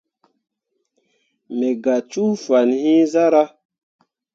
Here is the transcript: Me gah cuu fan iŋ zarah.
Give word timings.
Me 1.57 1.69
gah 1.83 2.03
cuu 2.11 2.33
fan 2.43 2.69
iŋ 2.93 2.99
zarah. 3.11 3.49